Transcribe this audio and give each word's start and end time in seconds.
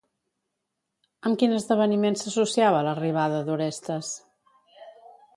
Amb 1.29 1.37
quin 1.41 1.51
esdeveniment 1.57 2.17
s'associava 2.21 2.79
l'arribada 2.87 3.43
d'Orestes? 3.51 4.09